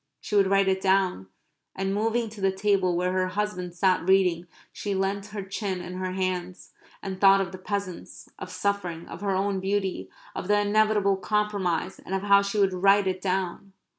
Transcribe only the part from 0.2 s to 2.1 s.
would write it down. And